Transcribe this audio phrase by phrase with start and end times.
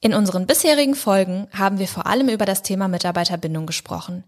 [0.00, 4.22] In unseren bisherigen Folgen haben wir vor allem über das Thema Mitarbeiterbindung gesprochen.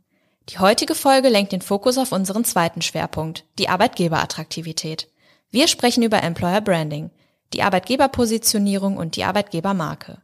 [0.49, 5.09] Die heutige Folge lenkt den Fokus auf unseren zweiten Schwerpunkt, die Arbeitgeberattraktivität.
[5.51, 7.11] Wir sprechen über Employer Branding,
[7.53, 10.19] die Arbeitgeberpositionierung und die Arbeitgebermarke.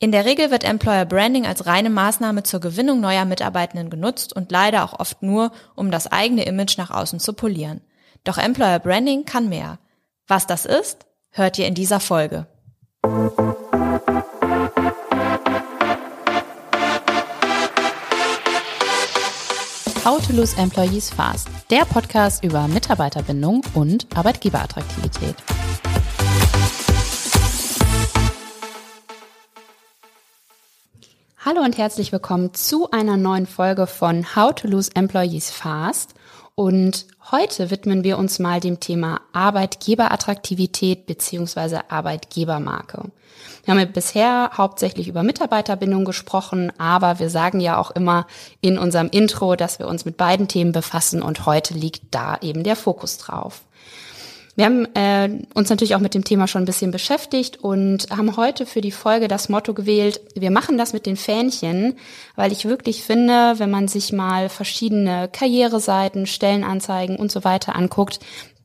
[0.00, 4.50] In der Regel wird Employer Branding als reine Maßnahme zur Gewinnung neuer Mitarbeitenden genutzt und
[4.50, 7.82] leider auch oft nur, um das eigene Image nach außen zu polieren.
[8.24, 9.78] Doch Employer Branding kann mehr.
[10.26, 12.48] Was das ist, hört ihr in dieser Folge.
[20.04, 25.36] How to Lose Employees Fast, der Podcast über Mitarbeiterbindung und Arbeitgeberattraktivität.
[31.38, 36.14] Hallo und herzlich willkommen zu einer neuen Folge von How to Lose Employees Fast.
[36.56, 43.10] Und heute widmen wir uns mal dem Thema Arbeitgeberattraktivität beziehungsweise Arbeitgebermarke.
[43.64, 48.26] Wir haben ja bisher hauptsächlich über Mitarbeiterbindung gesprochen, aber wir sagen ja auch immer
[48.60, 52.64] in unserem Intro, dass wir uns mit beiden Themen befassen und heute liegt da eben
[52.64, 53.62] der Fokus drauf.
[54.54, 58.36] Wir haben äh, uns natürlich auch mit dem Thema schon ein bisschen beschäftigt und haben
[58.36, 61.94] heute für die Folge das Motto gewählt, wir machen das mit den Fähnchen,
[62.36, 68.20] weil ich wirklich finde, wenn man sich mal verschiedene Karriereseiten, Stellenanzeigen und so weiter anguckt,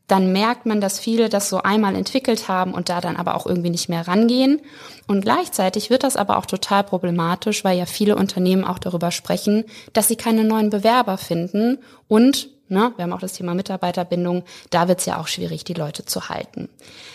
[0.08, 3.46] dann merkt man, dass viele das so einmal entwickelt haben und da dann aber auch
[3.46, 4.62] irgendwie nicht mehr rangehen.
[5.06, 9.66] Und gleichzeitig wird das aber auch total problematisch, weil ja viele Unternehmen auch darüber sprechen,
[9.92, 12.92] dass sie keine neuen Bewerber finden und Ne?
[12.96, 14.44] Wir haben auch das Thema Mitarbeiterbindung.
[14.70, 16.70] Da wird es ja auch schwierig, die Leute zu halten.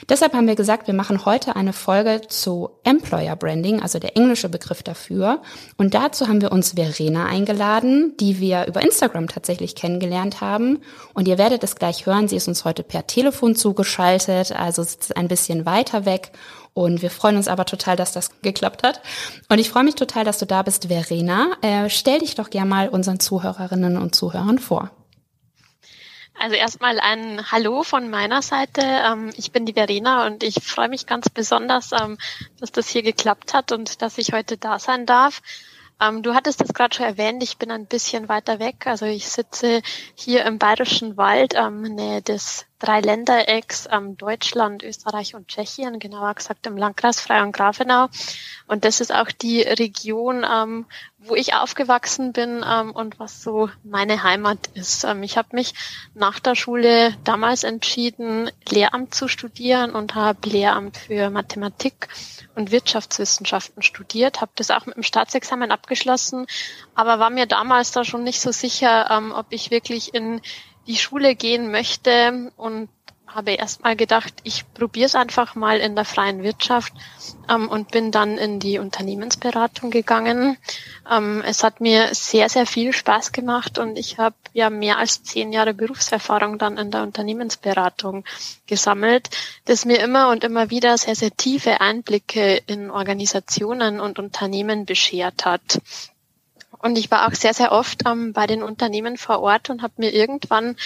[0.08, 4.48] Deshalb haben wir gesagt, wir machen heute eine Folge zu Employer Branding, also der englische
[4.48, 5.42] Begriff dafür.
[5.76, 10.80] Und dazu haben wir uns Verena eingeladen, die wir über Instagram tatsächlich kennengelernt haben.
[11.14, 12.28] Und ihr werdet es gleich hören.
[12.28, 16.32] Sie ist uns heute per Telefon zugeschaltet, also sitzt ein bisschen weiter weg.
[16.74, 19.02] Und wir freuen uns aber total, dass das geklappt hat.
[19.50, 21.50] Und ich freue mich total, dass du da bist, Verena.
[21.60, 24.90] Äh, stell dich doch gerne mal unseren Zuhörerinnen und Zuhörern vor.
[26.42, 28.80] Also erstmal ein Hallo von meiner Seite.
[28.82, 32.18] Ähm, ich bin die Verena und ich freue mich ganz besonders, ähm,
[32.58, 35.40] dass das hier geklappt hat und dass ich heute da sein darf.
[36.00, 38.88] Ähm, du hattest das gerade schon erwähnt, ich bin ein bisschen weiter weg.
[38.88, 39.82] Also ich sitze
[40.16, 41.54] hier im Bayerischen Wald
[41.94, 48.08] Nähe des Dreiländerecks ähm, Deutschland, Österreich und Tschechien, genauer gesagt im Landkreis Frei und Grafenau.
[48.66, 50.86] Und das ist auch die Region, ähm,
[51.18, 55.04] wo ich aufgewachsen bin ähm, und was so meine Heimat ist.
[55.04, 55.74] Ähm, ich habe mich
[56.14, 62.08] nach der Schule damals entschieden, Lehramt zu studieren und habe Lehramt für Mathematik
[62.56, 66.46] und Wirtschaftswissenschaften studiert, habe das auch mit dem Staatsexamen abgeschlossen,
[66.96, 70.40] aber war mir damals da schon nicht so sicher, ähm, ob ich wirklich in
[70.86, 72.88] die Schule gehen möchte und
[73.34, 76.92] habe erstmal gedacht, ich probiere es einfach mal in der freien Wirtschaft
[77.48, 80.56] ähm, und bin dann in die Unternehmensberatung gegangen.
[81.10, 85.22] Ähm, es hat mir sehr, sehr viel Spaß gemacht und ich habe ja mehr als
[85.22, 88.24] zehn Jahre Berufserfahrung dann in der Unternehmensberatung
[88.66, 89.30] gesammelt,
[89.64, 95.44] das mir immer und immer wieder sehr, sehr tiefe Einblicke in Organisationen und Unternehmen beschert
[95.44, 95.80] hat.
[96.82, 99.94] Und ich war auch sehr, sehr oft ähm, bei den Unternehmen vor Ort und habe
[99.98, 100.76] mir irgendwann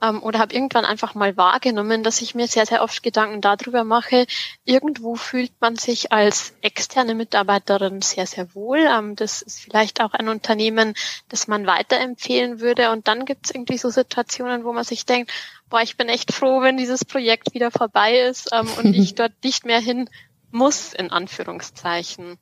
[0.00, 3.84] ähm, oder habe irgendwann einfach mal wahrgenommen, dass ich mir sehr, sehr oft Gedanken darüber
[3.84, 4.26] mache,
[4.64, 8.78] irgendwo fühlt man sich als externe Mitarbeiterin sehr, sehr wohl.
[8.78, 10.94] Ähm, das ist vielleicht auch ein Unternehmen,
[11.28, 12.90] das man weiterempfehlen würde.
[12.90, 15.30] Und dann gibt es irgendwie so Situationen, wo man sich denkt,
[15.68, 19.32] boah, ich bin echt froh, wenn dieses Projekt wieder vorbei ist ähm, und ich dort
[19.44, 20.08] nicht mehr hin
[20.50, 22.38] muss, in Anführungszeichen.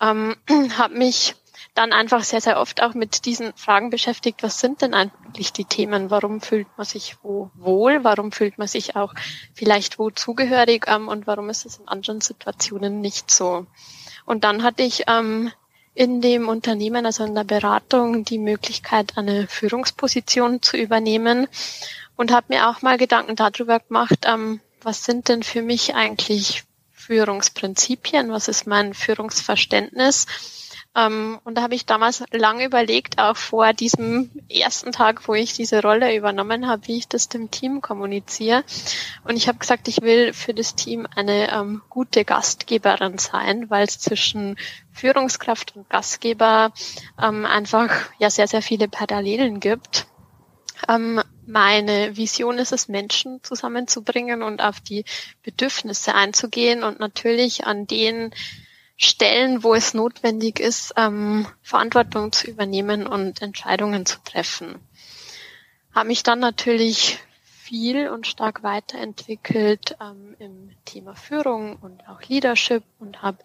[0.00, 0.36] Ähm,
[0.76, 1.36] habe mich
[1.74, 5.64] dann einfach sehr, sehr oft auch mit diesen Fragen beschäftigt, was sind denn eigentlich die
[5.64, 6.10] Themen?
[6.10, 8.04] Warum fühlt man sich wo wohl?
[8.04, 9.14] Warum fühlt man sich auch
[9.54, 10.84] vielleicht wo zugehörig?
[10.86, 13.66] Ähm, und warum ist es in anderen Situationen nicht so?
[14.26, 15.50] Und dann hatte ich ähm,
[15.94, 21.48] in dem Unternehmen, also in der Beratung, die Möglichkeit, eine Führungsposition zu übernehmen
[22.16, 26.64] und habe mir auch mal Gedanken darüber gemacht, ähm, was sind denn für mich eigentlich
[26.92, 28.30] Führungsprinzipien?
[28.30, 30.26] Was ist mein Führungsverständnis?
[30.94, 35.54] Ähm, und da habe ich damals lange überlegt, auch vor diesem ersten Tag, wo ich
[35.54, 38.62] diese Rolle übernommen habe, wie ich das dem Team kommuniziere.
[39.24, 43.86] Und ich habe gesagt, ich will für das Team eine ähm, gute Gastgeberin sein, weil
[43.86, 44.56] es zwischen
[44.92, 46.72] Führungskraft und Gastgeber
[47.20, 50.06] ähm, einfach ja sehr, sehr viele Parallelen gibt.
[50.88, 55.04] Ähm, meine Vision ist es, Menschen zusammenzubringen und auf die
[55.42, 58.32] Bedürfnisse einzugehen und natürlich an den
[58.96, 64.76] Stellen, wo es notwendig ist, ähm, Verantwortung zu übernehmen und Entscheidungen zu treffen.
[65.94, 67.18] Habe mich dann natürlich
[67.72, 73.38] viel und stark weiterentwickelt ähm, im Thema Führung und auch Leadership und habe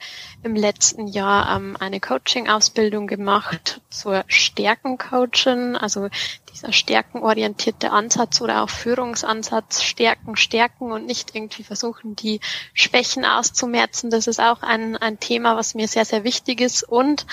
[0.43, 6.09] im letzten Jahr ähm, eine Coaching-Ausbildung gemacht zur Stärkencoachin, also
[6.51, 12.41] dieser stärkenorientierte Ansatz oder auch Führungsansatz, Stärken, Stärken und nicht irgendwie versuchen, die
[12.73, 14.09] Schwächen auszumerzen.
[14.09, 16.83] Das ist auch ein, ein Thema, was mir sehr, sehr wichtig ist.
[16.83, 17.25] Und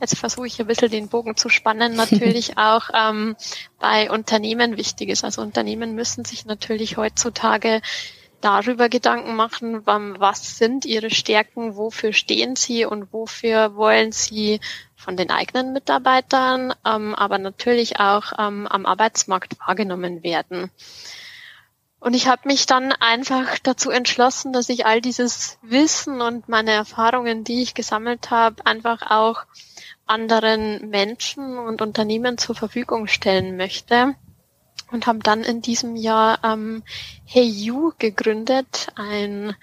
[0.00, 3.36] jetzt versuche ich ein bisschen den Bogen zu spannen, natürlich auch ähm,
[3.78, 5.24] bei Unternehmen wichtig ist.
[5.24, 7.80] Also Unternehmen müssen sich natürlich heutzutage
[8.40, 14.60] darüber Gedanken machen, was sind ihre Stärken, wofür stehen sie und wofür wollen sie
[14.94, 20.70] von den eigenen Mitarbeitern, ähm, aber natürlich auch ähm, am Arbeitsmarkt wahrgenommen werden.
[21.98, 26.72] Und ich habe mich dann einfach dazu entschlossen, dass ich all dieses Wissen und meine
[26.72, 29.44] Erfahrungen, die ich gesammelt habe, einfach auch
[30.06, 34.14] anderen Menschen und Unternehmen zur Verfügung stellen möchte
[34.90, 36.82] und haben dann in diesem Jahr ähm,
[37.24, 39.54] Hey You gegründet, ein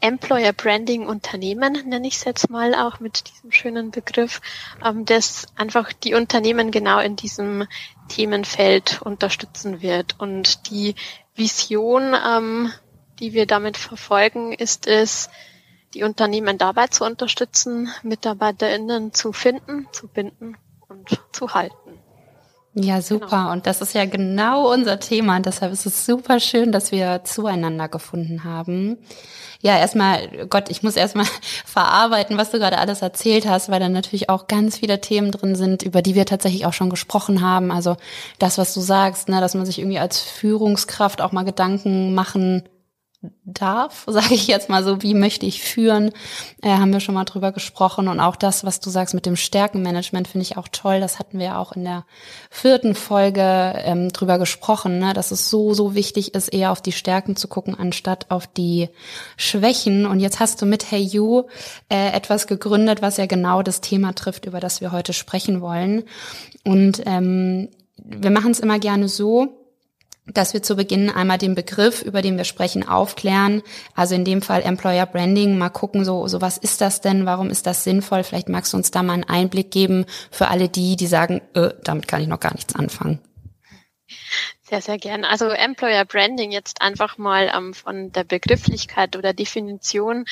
[0.00, 4.40] Employer Branding Unternehmen, nenne ich es jetzt mal auch mit diesem schönen Begriff,
[4.84, 7.66] ähm, das einfach die Unternehmen genau in diesem
[8.08, 10.14] Themenfeld unterstützen wird.
[10.20, 10.94] Und die
[11.34, 12.72] Vision, ähm,
[13.18, 15.30] die wir damit verfolgen, ist es,
[15.94, 20.56] die Unternehmen dabei zu unterstützen, MitarbeiterInnen zu finden, zu binden
[20.88, 21.87] und zu halten.
[22.74, 23.26] Ja, super.
[23.26, 23.52] Genau.
[23.52, 25.36] Und das ist ja genau unser Thema.
[25.36, 28.98] Und deshalb ist es super schön, dass wir zueinander gefunden haben.
[29.60, 31.26] Ja, erstmal, Gott, ich muss erstmal
[31.64, 35.56] verarbeiten, was du gerade alles erzählt hast, weil da natürlich auch ganz viele Themen drin
[35.56, 37.72] sind, über die wir tatsächlich auch schon gesprochen haben.
[37.72, 37.96] Also
[38.38, 42.62] das, was du sagst, ne, dass man sich irgendwie als Führungskraft auch mal Gedanken machen
[43.44, 46.12] darf, sage ich jetzt mal so, wie möchte ich führen,
[46.62, 49.36] äh, haben wir schon mal drüber gesprochen und auch das, was du sagst mit dem
[49.36, 51.00] Stärkenmanagement, finde ich auch toll.
[51.00, 52.04] Das hatten wir auch in der
[52.50, 55.14] vierten Folge ähm, drüber gesprochen, ne?
[55.14, 58.88] dass es so so wichtig ist, eher auf die Stärken zu gucken anstatt auf die
[59.36, 60.06] Schwächen.
[60.06, 61.44] Und jetzt hast du mit Hey You
[61.88, 66.04] äh, etwas gegründet, was ja genau das Thema trifft, über das wir heute sprechen wollen.
[66.64, 69.67] Und ähm, wir machen es immer gerne so
[70.34, 73.62] dass wir zu Beginn einmal den Begriff, über den wir sprechen, aufklären.
[73.94, 77.26] Also in dem Fall Employer Branding, mal gucken, so, so was ist das denn?
[77.26, 78.22] Warum ist das sinnvoll?
[78.24, 81.70] Vielleicht magst du uns da mal einen Einblick geben für alle die, die sagen, äh,
[81.82, 83.20] damit kann ich noch gar nichts anfangen.
[84.62, 85.24] Sehr, sehr gern.
[85.24, 90.26] Also Employer Branding jetzt einfach mal ähm, von der Begrifflichkeit oder Definition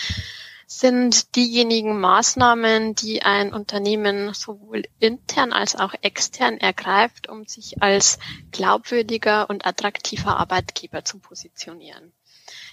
[0.67, 8.19] sind diejenigen Maßnahmen, die ein Unternehmen sowohl intern als auch extern ergreift, um sich als
[8.51, 12.13] glaubwürdiger und attraktiver Arbeitgeber zu positionieren.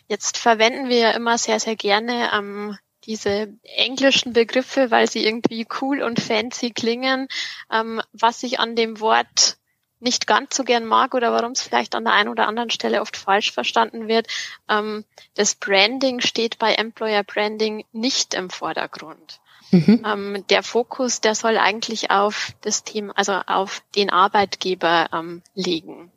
[0.07, 5.67] Jetzt verwenden wir ja immer sehr, sehr gerne ähm, diese englischen Begriffe, weil sie irgendwie
[5.81, 7.27] cool und fancy klingen.
[7.71, 9.57] Ähm, was ich an dem Wort
[10.03, 13.01] nicht ganz so gern mag oder warum es vielleicht an der einen oder anderen Stelle
[13.01, 14.27] oft falsch verstanden wird.
[14.69, 15.05] Ähm,
[15.35, 19.39] das Branding steht bei Employer Branding nicht im Vordergrund.
[19.73, 20.03] Mhm.
[20.05, 26.11] Ähm, der Fokus, der soll eigentlich auf das Thema, also auf den Arbeitgeber ähm, liegen.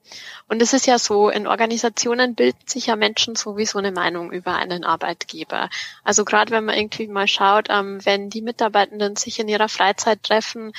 [0.47, 4.57] Und es ist ja so, in Organisationen bilden sich ja Menschen sowieso eine Meinung über
[4.57, 5.71] einen Arbeitgeber.
[6.05, 10.23] Also gerade wenn man irgendwie mal schaut, ähm, wenn die Mitarbeitenden sich in ihrer Freizeit
[10.23, 10.73] treffen,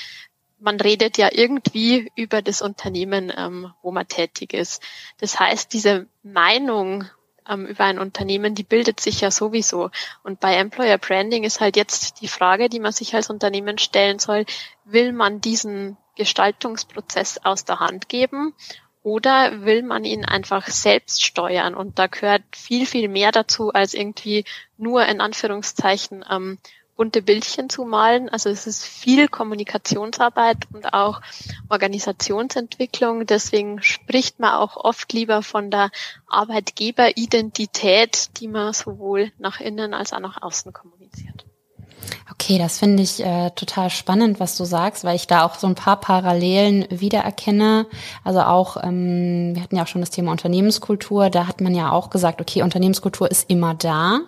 [0.60, 4.82] man redet ja irgendwie über das Unternehmen, ähm, wo man tätig ist.
[5.20, 7.06] Das heißt, diese Meinung
[7.48, 9.90] ähm, über ein Unternehmen, die bildet sich ja sowieso.
[10.24, 14.20] Und bei Employer Branding ist halt jetzt die Frage, die man sich als Unternehmen stellen
[14.20, 14.46] soll,
[14.86, 18.54] will man diesen Gestaltungsprozess aus der Hand geben
[19.04, 21.76] oder will man ihn einfach selbst steuern?
[21.76, 24.44] Und da gehört viel, viel mehr dazu, als irgendwie
[24.78, 26.58] nur in Anführungszeichen ähm,
[26.98, 28.28] bunte Bildchen zu malen.
[28.28, 31.22] Also es ist viel Kommunikationsarbeit und auch
[31.70, 33.26] Organisationsentwicklung.
[33.26, 35.92] Deswegen spricht man auch oft lieber von der
[36.28, 41.46] Arbeitgeberidentität, die man sowohl nach innen als auch nach außen kommuniziert.
[42.32, 45.68] Okay, das finde ich äh, total spannend, was du sagst, weil ich da auch so
[45.68, 47.88] ein paar Parallelen wiedererkenne.
[48.24, 51.92] Also auch, ähm, wir hatten ja auch schon das Thema Unternehmenskultur, da hat man ja
[51.92, 54.20] auch gesagt, okay, Unternehmenskultur ist immer da.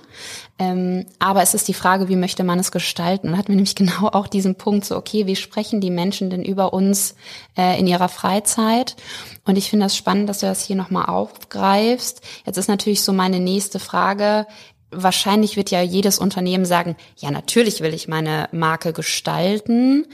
[0.60, 3.30] Ähm, aber es ist die Frage, wie möchte man es gestalten?
[3.30, 6.44] Und hat mir nämlich genau auch diesen Punkt so, okay, wie sprechen die Menschen denn
[6.44, 7.16] über uns
[7.58, 8.98] äh, in ihrer Freizeit?
[9.46, 12.22] Und ich finde das spannend, dass du das hier nochmal aufgreifst.
[12.46, 14.46] Jetzt ist natürlich so meine nächste Frage,
[14.92, 20.08] wahrscheinlich wird ja jedes Unternehmen sagen, ja, natürlich will ich meine Marke gestalten.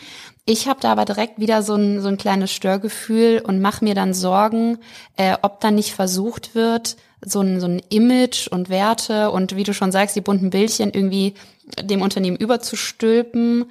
[0.46, 3.96] Ich habe da aber direkt wieder so ein, so ein kleines Störgefühl und mache mir
[3.96, 4.78] dann Sorgen,
[5.18, 9.64] äh, ob dann nicht versucht wird, so ein, so ein Image und Werte und wie
[9.64, 11.34] du schon sagst, die bunten Bildchen irgendwie
[11.84, 13.66] dem Unternehmen überzustülpen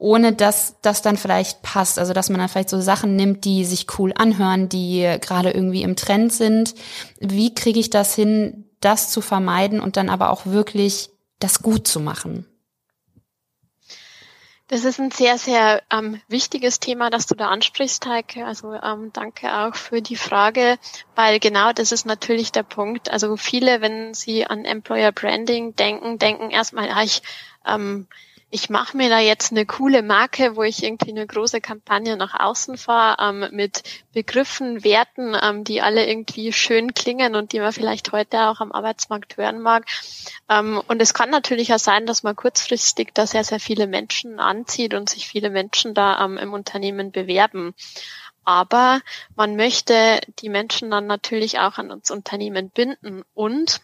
[0.00, 1.98] ohne dass das dann vielleicht passt.
[1.98, 5.82] Also dass man dann vielleicht so Sachen nimmt, die sich cool anhören, die gerade irgendwie
[5.82, 6.74] im Trend sind.
[7.20, 11.86] Wie kriege ich das hin, das zu vermeiden und dann aber auch wirklich das gut
[11.86, 12.46] zu machen?
[14.70, 18.46] Das ist ein sehr, sehr ähm, wichtiges Thema, das du da ansprichst, Heike.
[18.46, 20.78] Also ähm, danke auch für die Frage,
[21.16, 23.10] weil genau das ist natürlich der Punkt.
[23.10, 27.20] Also viele, wenn sie an Employer Branding denken, denken erstmal, ah, ich
[27.66, 28.06] ähm,
[28.50, 32.38] ich mache mir da jetzt eine coole Marke, wo ich irgendwie eine große Kampagne nach
[32.38, 37.72] außen fahre, ähm, mit Begriffen, Werten, ähm, die alle irgendwie schön klingen und die man
[37.72, 39.86] vielleicht heute auch am Arbeitsmarkt hören mag.
[40.48, 44.40] Ähm, und es kann natürlich auch sein, dass man kurzfristig da sehr, sehr viele Menschen
[44.40, 47.74] anzieht und sich viele Menschen da ähm, im Unternehmen bewerben.
[48.44, 49.00] Aber
[49.36, 53.80] man möchte die Menschen dann natürlich auch an uns Unternehmen binden und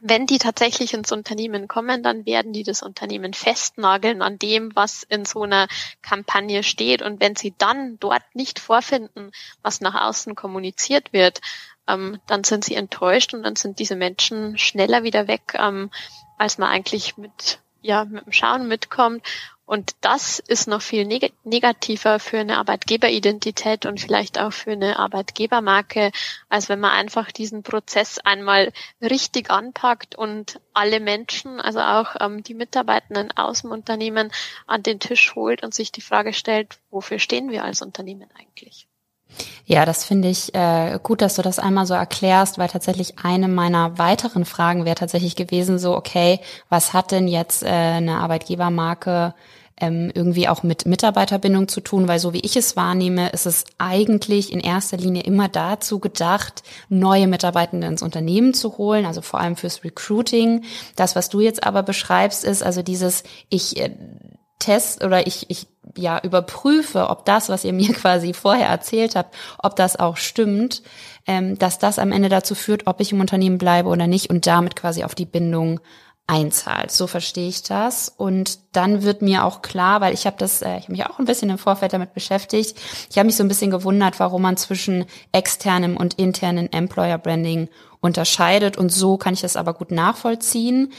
[0.00, 5.02] wenn die tatsächlich ins Unternehmen kommen, dann werden die das Unternehmen festnageln an dem, was
[5.02, 5.68] in so einer
[6.02, 7.02] Kampagne steht.
[7.02, 11.40] Und wenn sie dann dort nicht vorfinden, was nach außen kommuniziert wird,
[11.86, 15.90] ähm, dann sind sie enttäuscht und dann sind diese Menschen schneller wieder weg, ähm,
[16.36, 19.26] als man eigentlich mit, ja, mit dem Schauen mitkommt.
[19.64, 24.98] Und das ist noch viel neg negativer für eine Arbeitgeberidentität und vielleicht auch für eine
[24.98, 26.10] Arbeitgebermarke,
[26.48, 32.42] als wenn man einfach diesen Prozess einmal richtig anpackt und alle Menschen, also auch ähm,
[32.42, 34.32] die Mitarbeitenden aus dem Unternehmen
[34.66, 38.87] an den Tisch holt und sich die Frage stellt, wofür stehen wir als Unternehmen eigentlich?
[39.66, 43.48] Ja, das finde ich äh, gut, dass du das einmal so erklärst, weil tatsächlich eine
[43.48, 49.34] meiner weiteren Fragen wäre tatsächlich gewesen, so, okay, was hat denn jetzt äh, eine Arbeitgebermarke
[49.80, 53.64] ähm, irgendwie auch mit Mitarbeiterbindung zu tun, weil so wie ich es wahrnehme, ist es
[53.78, 59.40] eigentlich in erster Linie immer dazu gedacht, neue Mitarbeitende ins Unternehmen zu holen, also vor
[59.40, 60.64] allem fürs Recruiting.
[60.96, 63.90] Das, was du jetzt aber beschreibst, ist also dieses, ich äh,
[64.58, 69.34] test oder ich, ich ja überprüfe, ob das, was ihr mir quasi vorher erzählt habt,
[69.58, 70.82] ob das auch stimmt,
[71.26, 74.46] ähm, dass das am Ende dazu führt, ob ich im Unternehmen bleibe oder nicht und
[74.46, 75.80] damit quasi auf die Bindung
[76.28, 76.90] einzahlt.
[76.90, 78.12] So verstehe ich das.
[78.14, 81.18] Und dann wird mir auch klar, weil ich habe das, äh, ich habe mich auch
[81.18, 82.78] ein bisschen im Vorfeld damit beschäftigt.
[83.10, 87.68] Ich habe mich so ein bisschen gewundert, warum man zwischen externem und internem Employer Branding
[88.00, 88.76] unterscheidet.
[88.76, 90.92] Und so kann ich das aber gut nachvollziehen.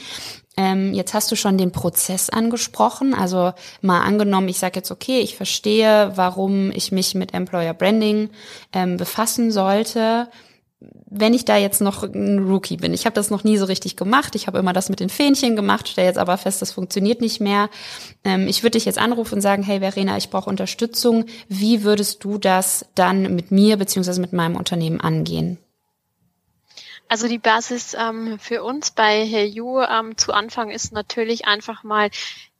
[0.56, 3.14] Ähm, jetzt hast du schon den Prozess angesprochen.
[3.14, 8.30] Also mal angenommen, ich sage jetzt, okay, ich verstehe, warum ich mich mit Employer Branding
[8.72, 10.28] ähm, befassen sollte
[11.10, 13.96] wenn ich da jetzt noch ein Rookie bin, ich habe das noch nie so richtig
[13.96, 17.20] gemacht, ich habe immer das mit den Fähnchen gemacht, stelle jetzt aber fest, das funktioniert
[17.20, 17.68] nicht mehr.
[18.24, 21.26] Ähm, ich würde dich jetzt anrufen und sagen, hey Verena, ich brauche Unterstützung.
[21.48, 25.58] Wie würdest du das dann mit mir beziehungsweise mit meinem Unternehmen angehen?
[27.10, 31.82] Also die Basis ähm, für uns bei Herr Ju ähm, zu Anfang ist natürlich einfach
[31.82, 32.08] mal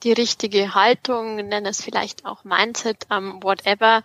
[0.03, 4.03] die richtige Haltung, nenn es vielleicht auch Mindset, ähm, whatever.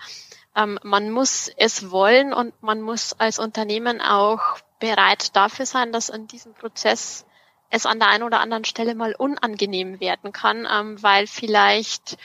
[0.56, 6.10] Ähm, man muss es wollen und man muss als Unternehmen auch bereit dafür sein, dass
[6.10, 7.26] in diesem Prozess
[7.72, 12.20] es an der einen oder anderen Stelle mal unangenehm werden kann, ähm, weil vielleicht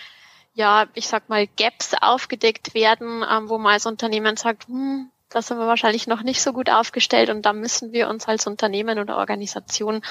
[0.52, 5.42] ja, ich sag mal, Gaps aufgedeckt werden, ähm, wo man als Unternehmen sagt, hm, da
[5.42, 8.98] sind wir wahrscheinlich noch nicht so gut aufgestellt und da müssen wir uns als Unternehmen
[8.98, 10.02] oder Organisation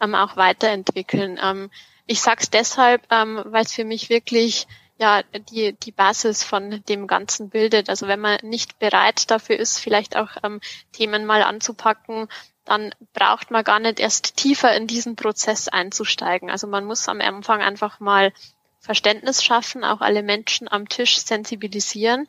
[0.00, 1.38] ähm, auch weiterentwickeln.
[1.42, 1.70] Ähm,
[2.06, 4.66] ich sage es deshalb, ähm, weil es für mich wirklich
[4.98, 7.88] ja die, die Basis von dem Ganzen bildet.
[7.88, 10.60] Also wenn man nicht bereit dafür ist, vielleicht auch ähm,
[10.92, 12.28] Themen mal anzupacken,
[12.64, 16.50] dann braucht man gar nicht erst tiefer in diesen Prozess einzusteigen.
[16.50, 18.32] Also man muss am Anfang einfach mal
[18.80, 22.28] Verständnis schaffen, auch alle Menschen am Tisch sensibilisieren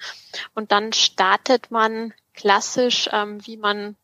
[0.56, 3.98] und dann startet man klassisch, ähm, wie man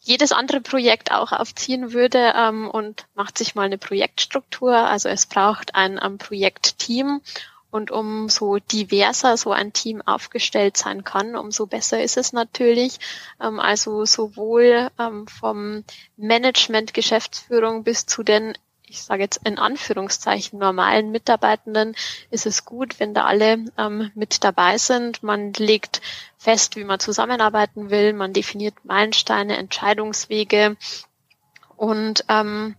[0.00, 4.74] jedes andere Projekt auch aufziehen würde ähm, und macht sich mal eine Projektstruktur.
[4.74, 7.20] Also es braucht ein, ein Projektteam
[7.70, 12.98] und umso diverser so ein Team aufgestellt sein kann, umso besser ist es natürlich.
[13.40, 15.84] Ähm, also sowohl ähm, vom
[16.16, 21.96] Management, Geschäftsführung bis zu den ich sage jetzt in Anführungszeichen normalen Mitarbeitenden
[22.30, 25.22] ist es gut, wenn da alle ähm, mit dabei sind.
[25.22, 26.00] Man legt
[26.38, 30.76] fest, wie man zusammenarbeiten will, man definiert Meilensteine, Entscheidungswege
[31.76, 32.76] und ähm,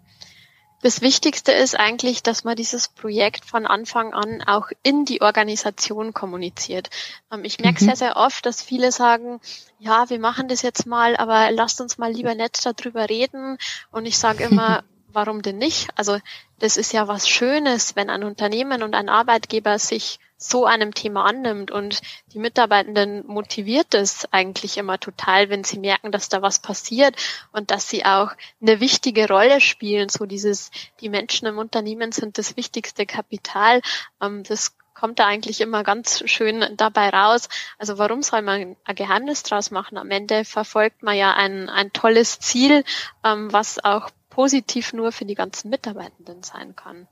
[0.82, 6.14] das Wichtigste ist eigentlich, dass man dieses Projekt von Anfang an auch in die Organisation
[6.14, 6.90] kommuniziert.
[7.32, 7.88] Ähm, ich merke mhm.
[7.88, 9.40] sehr, sehr oft, dass viele sagen,
[9.80, 13.58] ja, wir machen das jetzt mal, aber lasst uns mal lieber nett darüber reden.
[13.92, 14.84] Und ich sage immer,
[15.18, 15.90] warum denn nicht?
[15.96, 16.20] Also
[16.60, 21.26] das ist ja was Schönes, wenn ein Unternehmen und ein Arbeitgeber sich so einem Thema
[21.26, 22.02] annimmt und
[22.34, 27.16] die Mitarbeitenden motiviert es eigentlich immer total, wenn sie merken, dass da was passiert
[27.52, 28.30] und dass sie auch
[28.62, 30.10] eine wichtige Rolle spielen.
[30.10, 30.70] So dieses,
[31.02, 33.82] die Menschen im Unternehmen sind das wichtigste Kapital.
[34.22, 37.50] Ähm, das kommt da eigentlich immer ganz schön dabei raus.
[37.80, 39.98] Also warum soll man ein Geheimnis draus machen?
[39.98, 42.84] Am Ende verfolgt man ja ein, ein tolles Ziel,
[43.24, 47.08] ähm, was auch positiv nur für die ganzen Mitarbeitenden sein kann.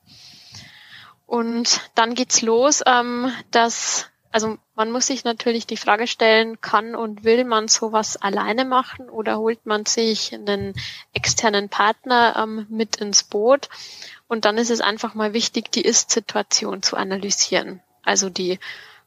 [1.26, 6.94] Und dann geht's los, ähm, dass also man muss sich natürlich die Frage stellen, kann
[6.94, 10.76] und will man sowas alleine machen oder holt man sich einen
[11.14, 13.70] externen Partner ähm, mit ins Boot?
[14.28, 17.82] Und dann ist es einfach mal wichtig, die Ist-Situation zu analysieren.
[18.04, 18.60] Also die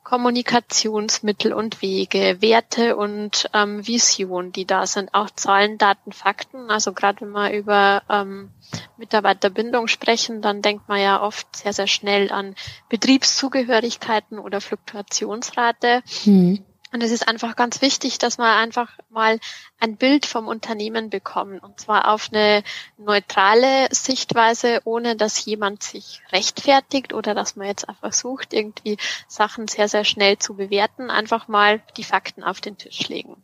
[0.09, 6.71] Kommunikationsmittel und Wege, Werte und ähm, Vision, die da sind, auch Zahlen, Daten, Fakten.
[6.71, 8.49] Also gerade wenn wir über ähm,
[8.97, 12.55] Mitarbeiterbindung sprechen, dann denkt man ja oft sehr, sehr schnell an
[12.89, 16.03] Betriebszugehörigkeiten oder Fluktuationsrate.
[16.25, 16.65] Mhm.
[16.93, 19.39] Und es ist einfach ganz wichtig, dass man einfach mal
[19.79, 21.63] ein Bild vom Unternehmen bekommt.
[21.63, 22.63] Und zwar auf eine
[22.97, 29.69] neutrale Sichtweise, ohne dass jemand sich rechtfertigt oder dass man jetzt einfach versucht, irgendwie Sachen
[29.69, 31.11] sehr, sehr schnell zu bewerten.
[31.11, 33.43] Einfach mal die Fakten auf den Tisch legen.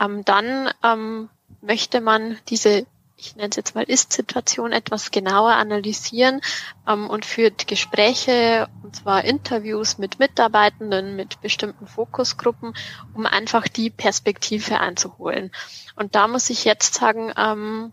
[0.00, 1.28] Ähm, dann ähm,
[1.60, 2.86] möchte man diese
[3.22, 6.40] ich nenne es jetzt mal Ist-Situation etwas genauer analysieren
[6.88, 12.74] ähm, und führt Gespräche, und zwar Interviews mit Mitarbeitenden, mit bestimmten Fokusgruppen,
[13.14, 15.52] um einfach die Perspektive einzuholen.
[15.94, 17.92] Und da muss ich jetzt sagen, ähm,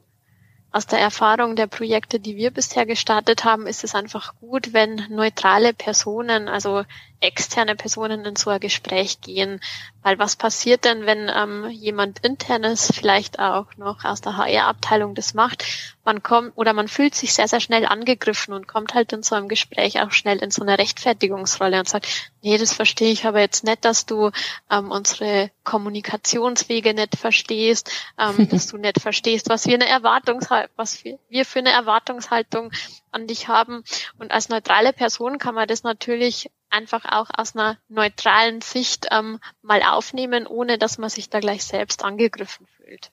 [0.72, 5.04] aus der Erfahrung der Projekte, die wir bisher gestartet haben, ist es einfach gut, wenn
[5.10, 6.84] neutrale Personen, also
[7.22, 9.62] externe Personen in so ein Gespräch gehen.
[10.02, 15.34] Weil was passiert denn, wenn ähm, jemand internes vielleicht auch noch aus der HR-Abteilung das
[15.34, 15.66] macht?
[16.06, 19.36] Man kommt oder man fühlt sich sehr, sehr schnell angegriffen und kommt halt in so
[19.36, 22.08] einem Gespräch auch schnell in so eine Rechtfertigungsrolle und sagt,
[22.42, 24.32] nee, das verstehe ich aber jetzt nicht, dass du
[24.72, 31.04] ähm, unsere Kommunikationswege nicht verstehst, ähm, dass du nicht verstehst, was wir eine Erwartungshaltung, was
[31.04, 32.72] wir, wir für eine Erwartungshaltung
[33.12, 33.84] an dich haben.
[34.18, 39.40] Und als neutrale Person kann man das natürlich einfach auch aus einer neutralen Sicht ähm,
[39.62, 43.12] mal aufnehmen, ohne dass man sich da gleich selbst angegriffen fühlt.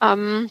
[0.00, 0.50] Ähm,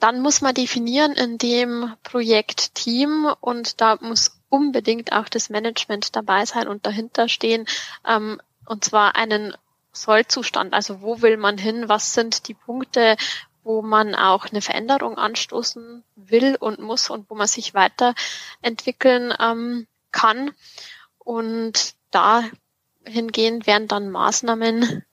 [0.00, 6.14] dann muss man definieren in dem Projekt Team und da muss unbedingt auch das Management
[6.14, 7.66] dabei sein und dahinter stehen,
[8.06, 9.54] ähm, und zwar einen
[9.92, 10.74] Sollzustand.
[10.74, 11.88] Also wo will man hin?
[11.88, 13.16] Was sind die Punkte,
[13.68, 19.86] wo man auch eine Veränderung anstoßen will und muss und wo man sich weiterentwickeln ähm,
[20.10, 20.52] kann.
[21.28, 25.04] Und dahingehend werden dann Maßnahmen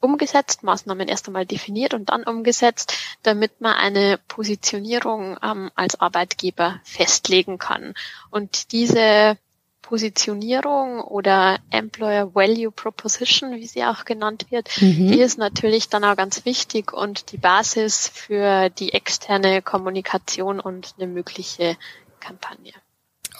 [0.00, 6.80] umgesetzt, Maßnahmen erst einmal definiert und dann umgesetzt, damit man eine Positionierung ähm, als Arbeitgeber
[6.82, 7.94] festlegen kann.
[8.30, 9.38] Und diese
[9.80, 15.12] Positionierung oder Employer Value Proposition, wie sie auch genannt wird, mhm.
[15.12, 20.96] die ist natürlich dann auch ganz wichtig und die Basis für die externe Kommunikation und
[20.98, 21.76] eine mögliche
[22.18, 22.72] Kampagne.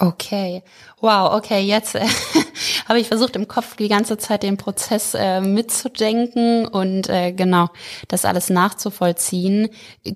[0.01, 0.65] Okay,
[1.01, 2.05] wow, okay, jetzt äh,
[2.89, 7.69] habe ich versucht im Kopf die ganze Zeit den Prozess äh, mitzudenken und äh, genau
[8.09, 9.69] das alles nachzuvollziehen.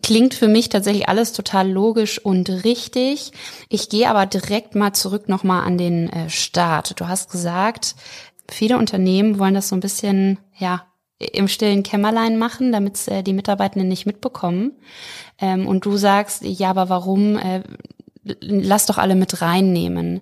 [0.02, 3.30] Klingt für mich tatsächlich alles total logisch und richtig.
[3.68, 6.98] Ich gehe aber direkt mal zurück nochmal an den äh, Start.
[6.98, 7.94] Du hast gesagt,
[8.50, 10.86] viele Unternehmen wollen das so ein bisschen, ja,
[11.20, 14.72] im stillen Kämmerlein machen, damit äh, die Mitarbeitenden nicht mitbekommen.
[15.40, 17.62] Ähm, und du sagst, ja, aber warum äh,
[18.40, 20.20] lass doch alle mit reinnehmen.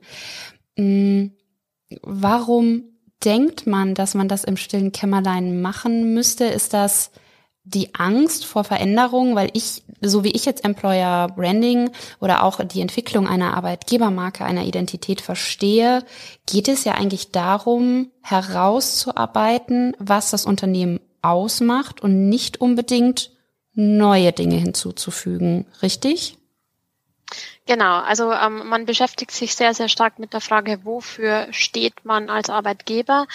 [0.77, 1.27] Mm,
[2.03, 2.85] warum
[3.25, 6.45] denkt man, dass man das im stillen Kämmerlein machen müsste?
[6.45, 7.11] Ist das
[7.65, 11.91] die Angst vor Veränderungen, weil ich, so wie ich jetzt Employer Branding
[12.21, 16.05] oder auch die Entwicklung einer Arbeitgebermarke, einer Identität verstehe,
[16.47, 23.33] geht es ja eigentlich darum, herauszuarbeiten, was das Unternehmen ausmacht und nicht unbedingt
[23.75, 25.67] neue Dinge hinzuzufügen.
[25.83, 26.39] Richtig?
[27.67, 32.31] Genau, also ähm, man beschäftigt sich sehr, sehr stark mit der Frage, wofür steht man
[32.31, 33.27] als Arbeitgeber.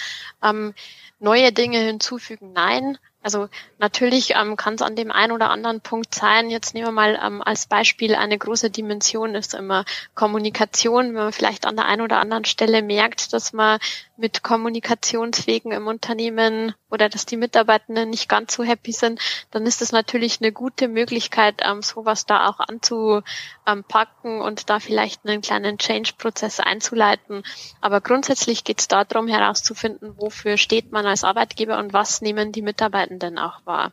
[0.42, 0.74] Ähm,
[1.18, 2.98] neue Dinge hinzufügen, nein.
[3.22, 6.50] Also natürlich ähm, kann es an dem einen oder anderen Punkt sein.
[6.50, 11.08] Jetzt nehmen wir mal ähm, als Beispiel eine große Dimension ist immer Kommunikation.
[11.08, 13.78] Wenn man vielleicht an der einen oder anderen Stelle merkt, dass man
[14.16, 19.18] mit Kommunikationswegen im Unternehmen oder dass die Mitarbeitenden nicht ganz so happy sind,
[19.50, 25.24] dann ist es natürlich eine gute Möglichkeit, ähm, sowas da auch anzupacken und da vielleicht
[25.24, 27.44] einen kleinen Change-Prozess einzuleiten.
[27.80, 32.62] Aber grundsätzlich geht es darum, herauszufinden, wofür steht man als Arbeitgeber und was nehmen die
[32.62, 33.92] Mitarbeitenden auch wahr.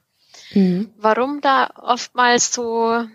[0.52, 0.94] Mhm.
[0.98, 3.06] Warum da oftmals so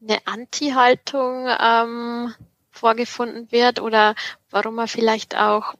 [0.00, 2.34] eine Anti-Haltung ähm,
[2.70, 4.14] vorgefunden wird oder
[4.50, 5.74] warum man vielleicht auch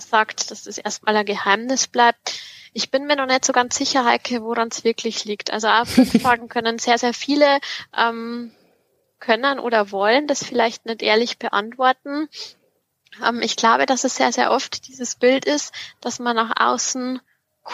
[0.00, 2.40] sagt, dass das erstmal ein Geheimnis bleibt.
[2.72, 5.52] Ich bin mir noch nicht so ganz sicher, Heike, woran es wirklich liegt.
[5.52, 5.68] Also
[6.20, 7.60] Fragen können sehr, sehr viele
[7.96, 8.52] ähm,
[9.20, 12.28] können oder wollen das vielleicht nicht ehrlich beantworten.
[13.24, 17.20] Ähm, ich glaube, dass es sehr, sehr oft dieses Bild ist, dass man nach außen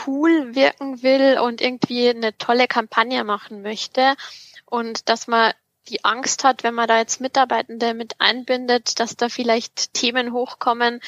[0.07, 4.15] cool wirken will und irgendwie eine tolle Kampagne machen möchte
[4.67, 5.53] und dass man
[5.89, 11.01] die Angst hat, wenn man da jetzt Mitarbeitende mit einbindet, dass da vielleicht Themen hochkommen,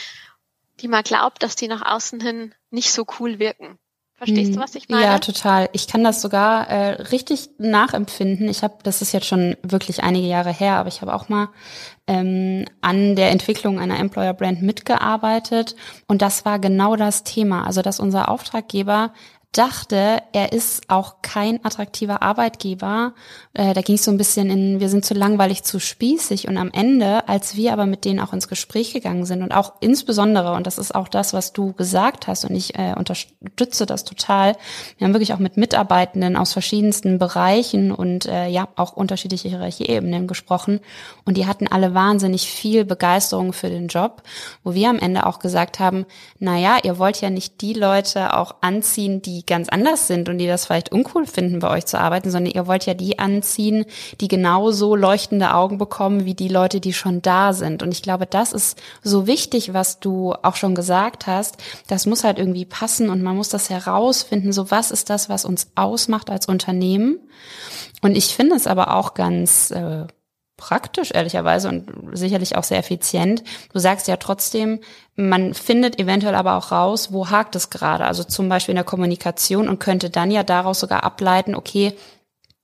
[0.81, 3.79] die man glaubt, dass die nach außen hin nicht so cool wirken.
[4.21, 4.63] Verstehst du, hm.
[4.63, 5.03] was ich meine?
[5.03, 5.71] Ja, total.
[5.73, 8.51] Ich kann das sogar äh, richtig nachempfinden.
[8.51, 11.49] Ich habe, das ist jetzt schon wirklich einige Jahre her, aber ich habe auch mal
[12.07, 15.75] ähm, an der Entwicklung einer Employer Brand mitgearbeitet
[16.07, 17.65] und das war genau das Thema.
[17.65, 19.15] Also, dass unser Auftraggeber
[19.53, 23.15] dachte, er ist auch kein attraktiver Arbeitgeber.
[23.53, 26.47] Äh, da ging es so ein bisschen in, wir sind zu langweilig, zu spießig.
[26.47, 29.73] Und am Ende, als wir aber mit denen auch ins Gespräch gegangen sind und auch
[29.81, 34.05] insbesondere, und das ist auch das, was du gesagt hast, und ich äh, unterstütze das
[34.05, 34.57] total,
[34.99, 40.29] wir haben wirklich auch mit Mitarbeitenden aus verschiedensten Bereichen und äh, ja, auch unterschiedliche Hierarchieebenen
[40.29, 40.79] gesprochen.
[41.25, 44.23] Und die hatten alle wahnsinnig viel Begeisterung für den Job,
[44.63, 46.07] wo wir am Ende auch gesagt haben,
[46.39, 50.39] na ja, ihr wollt ja nicht die Leute auch anziehen, die ganz anders sind und
[50.39, 53.85] die das vielleicht uncool finden, bei euch zu arbeiten, sondern ihr wollt ja die anziehen,
[54.21, 57.83] die genauso leuchtende Augen bekommen wie die Leute, die schon da sind.
[57.83, 61.57] Und ich glaube, das ist so wichtig, was du auch schon gesagt hast.
[61.87, 64.53] Das muss halt irgendwie passen und man muss das herausfinden.
[64.53, 67.19] So was ist das, was uns ausmacht als Unternehmen?
[68.03, 70.07] Und ich finde es aber auch ganz äh,
[70.61, 73.43] praktisch, ehrlicherweise, und sicherlich auch sehr effizient.
[73.73, 74.81] Du sagst ja trotzdem,
[75.17, 78.05] man findet eventuell aber auch raus, wo hakt es gerade.
[78.05, 81.95] Also zum Beispiel in der Kommunikation und könnte dann ja daraus sogar ableiten, okay,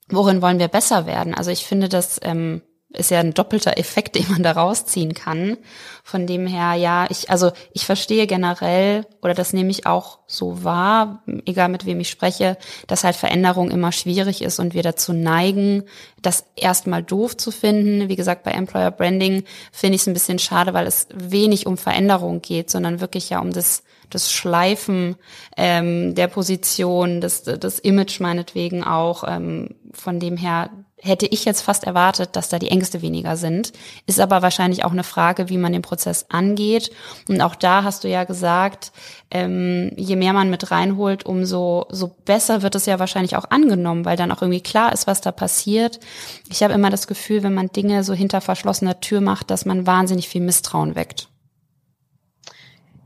[0.09, 1.35] worin wollen wir besser werden?
[1.35, 5.57] Also ich finde das ähm, ist ja ein doppelter Effekt, den man da rausziehen kann.
[6.03, 10.65] Von dem her, ja, ich, also ich verstehe generell, oder das nehme ich auch so
[10.65, 15.13] wahr, egal mit wem ich spreche, dass halt Veränderung immer schwierig ist und wir dazu
[15.13, 15.85] neigen,
[16.23, 18.09] das erstmal doof zu finden.
[18.09, 21.77] Wie gesagt, bei Employer Branding finde ich es ein bisschen schade, weil es wenig um
[21.77, 25.17] Veränderung geht, sondern wirklich ja um das das Schleifen
[25.57, 29.25] ähm, der Position, das, das Image meinetwegen auch.
[29.27, 33.73] Ähm, von dem her hätte ich jetzt fast erwartet, dass da die Ängste weniger sind.
[34.07, 36.91] Ist aber wahrscheinlich auch eine Frage, wie man den Prozess angeht.
[37.29, 38.93] Und auch da hast du ja gesagt,
[39.31, 44.05] ähm, je mehr man mit reinholt, umso so besser wird es ja wahrscheinlich auch angenommen,
[44.05, 46.01] weil dann auch irgendwie klar ist, was da passiert.
[46.49, 49.87] Ich habe immer das Gefühl, wenn man Dinge so hinter verschlossener Tür macht, dass man
[49.87, 51.29] wahnsinnig viel Misstrauen weckt.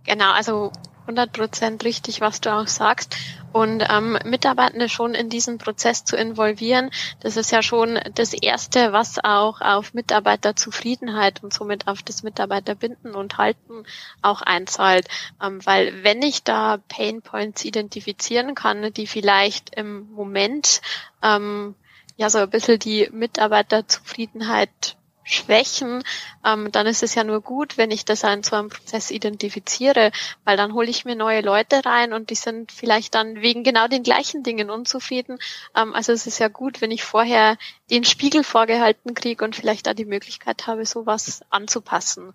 [0.04, 3.16] Genau, also 100 Prozent richtig, was du auch sagst.
[3.52, 8.92] Und ähm, Mitarbeitende schon in diesen Prozess zu involvieren, das ist ja schon das Erste,
[8.92, 13.84] was auch auf Mitarbeiterzufriedenheit und somit auf das Mitarbeiterbinden und Halten
[14.22, 15.08] auch einzahlt.
[15.42, 20.80] Ähm, weil wenn ich da Pain Points identifizieren kann, die vielleicht im Moment
[21.22, 21.74] ähm,
[22.16, 24.96] ja so ein bisschen die Mitarbeiterzufriedenheit
[25.30, 26.02] Schwächen,
[26.44, 30.12] ähm, dann ist es ja nur gut, wenn ich das in so einem Prozess identifiziere,
[30.44, 33.88] weil dann hole ich mir neue Leute rein und die sind vielleicht dann wegen genau
[33.88, 35.38] den gleichen Dingen unzufrieden.
[35.76, 37.56] Ähm, also es ist ja gut, wenn ich vorher
[37.90, 42.34] den Spiegel vorgehalten kriege und vielleicht da die Möglichkeit habe, sowas anzupassen.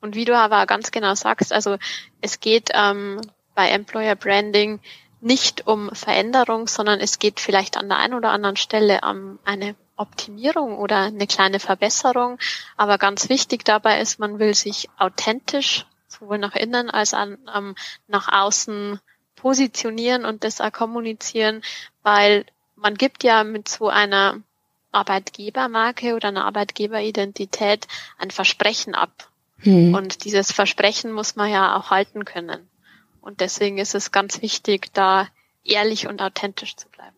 [0.00, 1.76] Und wie du aber ganz genau sagst, also
[2.20, 3.20] es geht ähm,
[3.54, 4.80] bei Employer Branding
[5.20, 9.74] nicht um Veränderung, sondern es geht vielleicht an der einen oder anderen Stelle um eine
[9.96, 12.38] Optimierung oder eine kleine Verbesserung.
[12.76, 17.74] Aber ganz wichtig dabei ist, man will sich authentisch sowohl nach innen als auch ähm,
[18.06, 19.00] nach außen
[19.34, 21.62] positionieren und das auch kommunizieren,
[22.02, 24.40] weil man gibt ja mit so einer
[24.92, 27.86] Arbeitgebermarke oder einer Arbeitgeberidentität
[28.18, 29.28] ein Versprechen ab.
[29.60, 29.94] Hm.
[29.94, 32.68] Und dieses Versprechen muss man ja auch halten können.
[33.20, 35.28] Und deswegen ist es ganz wichtig, da
[35.64, 37.16] ehrlich und authentisch zu bleiben.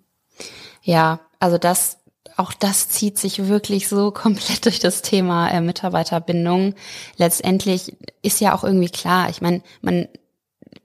[0.83, 1.98] Ja, also das
[2.39, 6.75] auch das zieht sich wirklich so komplett durch das Thema äh, Mitarbeiterbindung.
[7.17, 10.09] Letztendlich ist ja auch irgendwie klar, ich meine, man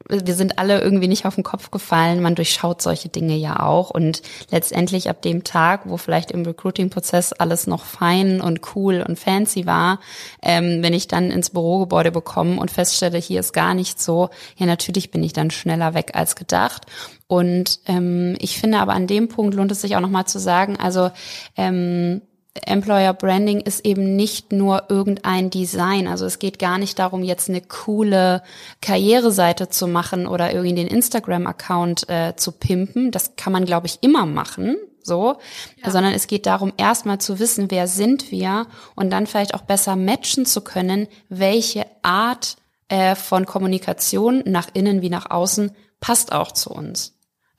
[0.09, 2.21] wir sind alle irgendwie nicht auf den Kopf gefallen.
[2.21, 3.89] Man durchschaut solche Dinge ja auch.
[3.89, 9.17] Und letztendlich ab dem Tag, wo vielleicht im Recruiting-Prozess alles noch fein und cool und
[9.17, 9.99] fancy war,
[10.41, 14.65] ähm, wenn ich dann ins Bürogebäude bekomme und feststelle, hier ist gar nicht so, ja,
[14.65, 16.85] natürlich bin ich dann schneller weg als gedacht.
[17.27, 20.77] Und ähm, ich finde aber an dem Punkt lohnt es sich auch nochmal zu sagen,
[20.77, 21.11] also
[21.55, 22.21] ähm,
[22.53, 26.07] Employer Branding ist eben nicht nur irgendein Design.
[26.07, 28.43] Also es geht gar nicht darum, jetzt eine coole
[28.81, 33.11] Karriereseite zu machen oder irgendwie den Instagram-Account äh, zu pimpen.
[33.11, 34.77] Das kann man, glaube ich, immer machen.
[35.05, 35.35] So,
[35.83, 35.91] ja.
[35.91, 39.97] sondern es geht darum, erstmal zu wissen, wer sind wir und dann vielleicht auch besser
[39.97, 42.55] matchen zu können, welche Art
[42.87, 47.13] äh, von Kommunikation nach innen wie nach außen passt auch zu uns.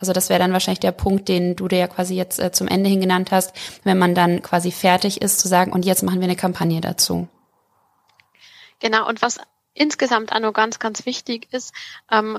[0.05, 2.69] Also das wäre dann wahrscheinlich der Punkt, den du dir ja quasi jetzt äh, zum
[2.69, 6.21] Ende hin genannt hast, wenn man dann quasi fertig ist, zu sagen, und jetzt machen
[6.21, 7.27] wir eine Kampagne dazu.
[8.81, 9.40] Genau, und was
[9.73, 11.73] insgesamt auch noch ganz, ganz wichtig ist,
[12.12, 12.38] ähm,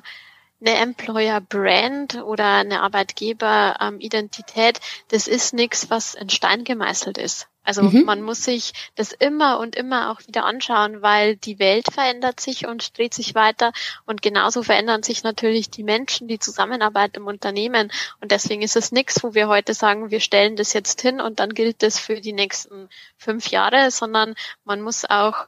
[0.62, 7.48] eine Employer Brand oder eine Arbeitgeber-Identität, das ist nichts, was in Stein gemeißelt ist.
[7.66, 8.06] Also mhm.
[8.06, 12.68] man muss sich das immer und immer auch wieder anschauen, weil die Welt verändert sich
[12.68, 13.74] und dreht sich weiter
[14.06, 18.92] und genauso verändern sich natürlich die Menschen, die Zusammenarbeit im Unternehmen und deswegen ist es
[18.92, 22.22] nichts, wo wir heute sagen, wir stellen das jetzt hin und dann gilt das für
[22.22, 25.48] die nächsten fünf Jahre, sondern man muss auch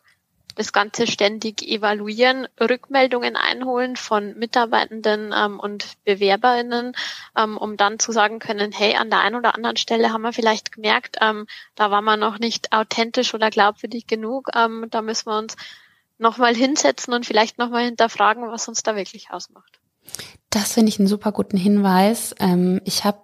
[0.55, 6.93] das Ganze ständig evaluieren, Rückmeldungen einholen von Mitarbeitenden ähm, und BewerberInnen,
[7.37, 10.33] ähm, um dann zu sagen können, hey, an der einen oder anderen Stelle haben wir
[10.33, 15.27] vielleicht gemerkt, ähm, da war man noch nicht authentisch oder glaubwürdig genug, ähm, da müssen
[15.27, 15.55] wir uns
[16.17, 19.79] nochmal hinsetzen und vielleicht nochmal hinterfragen, was uns da wirklich ausmacht.
[20.49, 22.33] Das finde ich einen super guten Hinweis.
[22.39, 23.19] Ähm, ich habe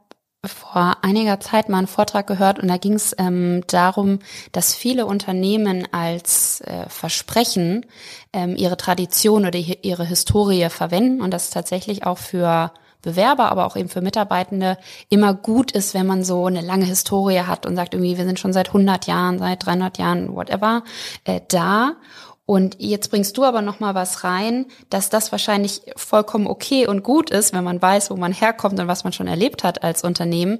[0.45, 4.19] vor einiger Zeit mal einen Vortrag gehört und da ging es ähm, darum,
[4.51, 7.86] dass viele Unternehmen als äh, Versprechen
[8.34, 13.75] ähm, ihre Tradition oder ihre Historie verwenden und das tatsächlich auch für Bewerber, aber auch
[13.75, 14.77] eben für Mitarbeitende
[15.10, 18.39] immer gut ist, wenn man so eine lange Historie hat und sagt irgendwie, wir sind
[18.39, 20.84] schon seit 100 Jahren, seit 300 Jahren, whatever,
[21.25, 21.93] äh, da
[22.45, 27.03] und jetzt bringst du aber noch mal was rein, dass das wahrscheinlich vollkommen okay und
[27.03, 30.03] gut ist, wenn man weiß, wo man herkommt und was man schon erlebt hat als
[30.03, 30.60] Unternehmen.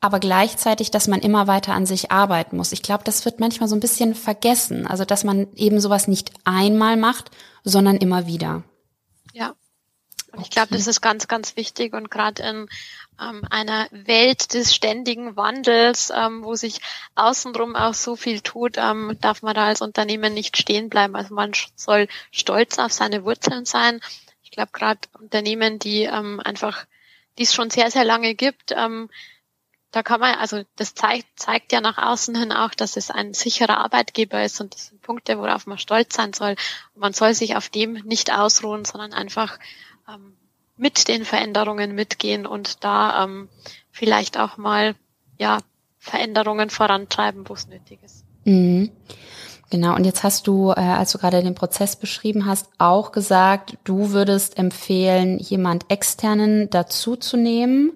[0.00, 2.72] Aber gleichzeitig, dass man immer weiter an sich arbeiten muss.
[2.72, 4.86] Ich glaube, das wird manchmal so ein bisschen vergessen.
[4.86, 7.30] Also, dass man eben sowas nicht einmal macht,
[7.62, 8.64] sondern immer wieder.
[9.32, 9.54] Ja.
[10.32, 12.68] Und ich glaube, das ist ganz, ganz wichtig und gerade in
[13.20, 16.80] ähm, einer Welt des ständigen Wandels, ähm, wo sich
[17.14, 21.14] außenrum auch so viel tut, ähm, darf man da als Unternehmen nicht stehen bleiben.
[21.16, 24.00] Also man soll stolz auf seine Wurzeln sein.
[24.42, 26.86] Ich glaube, gerade Unternehmen, die ähm, einfach,
[27.38, 29.10] die es schon sehr, sehr lange gibt, ähm,
[29.92, 33.34] da kann man, also das zeigt, zeigt ja nach außen hin auch, dass es ein
[33.34, 36.56] sicherer Arbeitgeber ist und das sind Punkte, worauf man stolz sein soll.
[36.94, 39.58] Und man soll sich auf dem nicht ausruhen, sondern einfach
[40.08, 40.36] ähm,
[40.76, 43.48] mit den Veränderungen mitgehen und da ähm,
[43.90, 44.94] vielleicht auch mal
[45.38, 45.58] ja
[45.98, 48.24] Veränderungen vorantreiben, wo es nötig ist.
[48.44, 48.90] Mhm.
[49.70, 53.78] Genau, und jetzt hast du, äh, als du gerade den Prozess beschrieben hast, auch gesagt,
[53.84, 57.92] du würdest empfehlen, jemand externen dazu zu nehmen.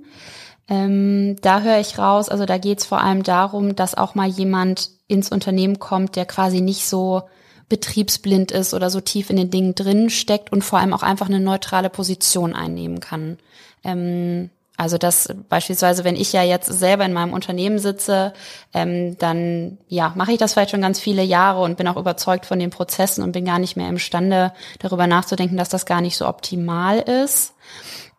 [0.69, 4.27] Ähm, da höre ich raus, also da geht es vor allem darum, dass auch mal
[4.27, 7.25] jemand ins Unternehmen kommt, der quasi nicht so
[7.69, 11.29] betriebsblind ist oder so tief in den Dingen drin steckt und vor allem auch einfach
[11.29, 13.39] eine neutrale Position einnehmen kann.
[13.85, 18.35] Ähm, also das beispielsweise, wenn ich ja jetzt selber in meinem Unternehmen sitze,
[18.75, 22.45] ähm, dann ja mache ich das vielleicht schon ganz viele Jahre und bin auch überzeugt
[22.45, 26.17] von den Prozessen und bin gar nicht mehr imstande, darüber nachzudenken, dass das gar nicht
[26.17, 27.55] so optimal ist.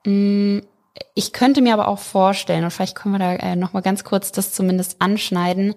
[0.04, 0.60] Mm,
[1.14, 4.32] ich könnte mir aber auch vorstellen, und vielleicht können wir da äh, nochmal ganz kurz
[4.32, 5.76] das zumindest anschneiden,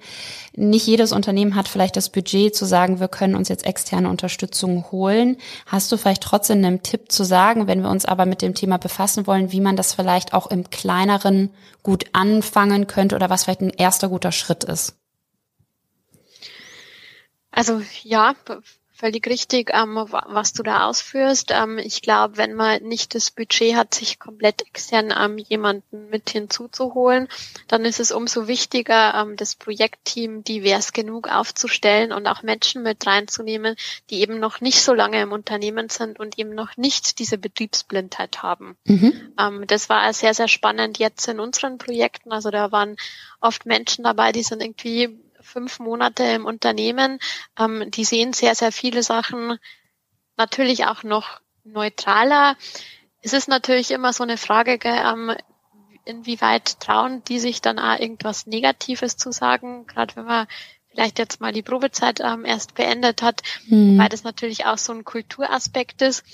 [0.54, 4.90] nicht jedes Unternehmen hat vielleicht das Budget zu sagen, wir können uns jetzt externe Unterstützung
[4.90, 5.36] holen.
[5.66, 8.78] Hast du vielleicht trotzdem einen Tipp zu sagen, wenn wir uns aber mit dem Thema
[8.78, 11.50] befassen wollen, wie man das vielleicht auch im kleineren
[11.82, 14.96] gut anfangen könnte oder was vielleicht ein erster guter Schritt ist?
[17.50, 18.34] Also ja,
[19.00, 21.50] völlig richtig, ähm, was du da ausführst.
[21.52, 26.28] Ähm, ich glaube, wenn man nicht das Budget hat, sich komplett extern ähm, jemanden mit
[26.30, 27.26] hinzuzuholen,
[27.66, 33.06] dann ist es umso wichtiger, ähm, das Projektteam divers genug aufzustellen und auch Menschen mit
[33.06, 33.74] reinzunehmen,
[34.10, 38.42] die eben noch nicht so lange im Unternehmen sind und eben noch nicht diese Betriebsblindheit
[38.42, 38.76] haben.
[38.84, 39.32] Mhm.
[39.38, 42.32] Ähm, das war sehr, sehr spannend jetzt in unseren Projekten.
[42.32, 42.96] Also da waren
[43.40, 45.18] oft Menschen dabei, die sind irgendwie
[45.50, 47.18] fünf Monate im Unternehmen.
[47.58, 49.58] Ähm, die sehen sehr, sehr viele Sachen
[50.36, 52.56] natürlich auch noch neutraler.
[53.20, 55.34] Es ist natürlich immer so eine Frage, ähm,
[56.04, 60.46] inwieweit trauen die sich dann auch irgendwas Negatives zu sagen, gerade wenn man
[60.88, 63.98] vielleicht jetzt mal die Probezeit ähm, erst beendet hat, hm.
[63.98, 66.24] weil das natürlich auch so ein Kulturaspekt ist.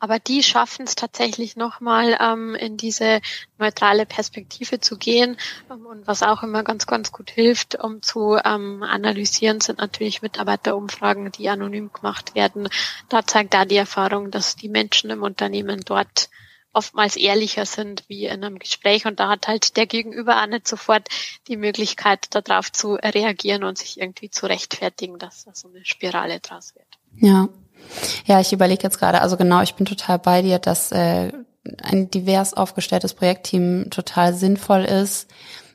[0.00, 3.20] Aber die schaffen es tatsächlich nochmal ähm, in diese
[3.58, 5.36] neutrale Perspektive zu gehen.
[5.70, 10.22] Ähm, und was auch immer ganz, ganz gut hilft, um zu ähm, analysieren, sind natürlich
[10.22, 12.68] Mitarbeiterumfragen, die anonym gemacht werden.
[13.08, 16.30] Da zeigt da die Erfahrung, dass die Menschen im Unternehmen dort
[16.72, 20.68] oftmals ehrlicher sind wie in einem Gespräch und da hat halt der Gegenüber auch nicht
[20.68, 21.08] sofort
[21.48, 26.40] die Möglichkeit, darauf zu reagieren und sich irgendwie zu rechtfertigen, dass da so eine Spirale
[26.40, 26.86] draus wird.
[27.16, 27.48] Ja,
[28.26, 31.32] ja, ich überlege jetzt gerade, also genau, ich bin total bei dir, dass äh,
[31.82, 35.30] ein divers aufgestelltes Projektteam total sinnvoll ist.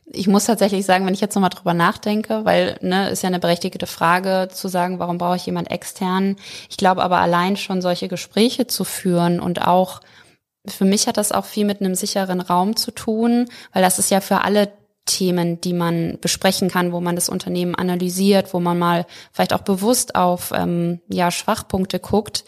[0.08, 3.40] Ich muss tatsächlich sagen, wenn ich jetzt nochmal drüber nachdenke, weil ne, ist ja eine
[3.40, 6.36] berechtigte Frage zu sagen, warum brauche ich jemand extern?
[6.70, 10.02] Ich glaube aber allein schon solche Gespräche zu führen und auch
[10.68, 14.10] für mich hat das auch viel mit einem sicheren Raum zu tun, weil das ist
[14.10, 14.72] ja für alle
[15.06, 19.62] Themen, die man besprechen kann, wo man das Unternehmen analysiert, wo man mal vielleicht auch
[19.62, 22.44] bewusst auf ähm, ja Schwachpunkte guckt,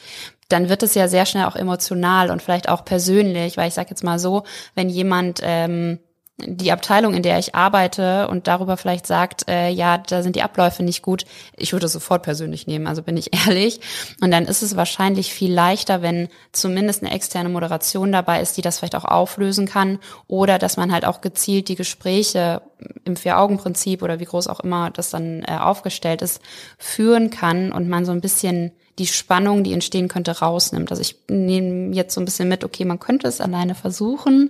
[0.50, 3.89] dann wird es ja sehr schnell auch emotional und vielleicht auch persönlich, weil ich sage
[3.89, 4.43] jetzt mal so,
[4.76, 6.00] wenn jemand ähm,
[6.39, 10.43] die Abteilung, in der ich arbeite und darüber vielleicht sagt, äh, ja, da sind die
[10.43, 13.80] Abläufe nicht gut, ich würde es sofort persönlich nehmen, also bin ich ehrlich.
[14.21, 18.62] Und dann ist es wahrscheinlich viel leichter, wenn zumindest eine externe Moderation dabei ist, die
[18.62, 19.97] das vielleicht auch auflösen kann
[20.28, 22.62] oder dass man halt auch gezielt die Gespräche
[23.04, 26.41] im Vier-Augen-Prinzip oder wie groß auch immer das dann äh, aufgestellt ist,
[26.78, 30.89] führen kann und man so ein bisschen die Spannung, die entstehen könnte, rausnimmt.
[30.89, 34.50] Also ich nehme jetzt so ein bisschen mit, okay, man könnte es alleine versuchen,